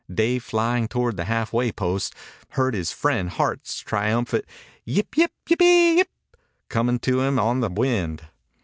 Dave, 0.11 0.43
flying 0.43 0.87
toward 0.87 1.15
the 1.15 1.25
halfway 1.25 1.71
post, 1.71 2.15
heard 2.53 2.73
his 2.73 2.91
friend 2.91 3.29
Hart's 3.29 3.81
triumphant 3.81 4.45
"Yip 4.83 5.15
yip 5.15 5.31
yippy 5.47 5.97
yip!" 5.97 6.09
coming 6.69 6.97
to 7.01 7.21
him 7.21 7.37
on 7.37 7.59
the 7.59 7.69
wind. 7.69 8.25